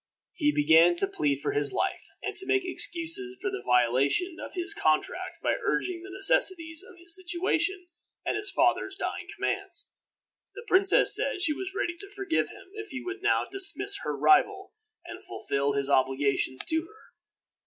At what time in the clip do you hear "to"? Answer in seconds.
0.95-1.05, 2.37-2.47, 11.99-12.09, 16.65-16.81